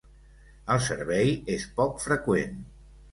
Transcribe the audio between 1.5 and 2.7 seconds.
és poc freqüent.